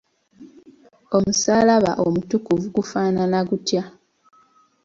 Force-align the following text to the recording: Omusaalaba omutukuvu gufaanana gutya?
Omusaalaba 1.17 1.91
omutukuvu 2.05 2.65
gufaanana 2.75 3.39
gutya? 3.49 3.83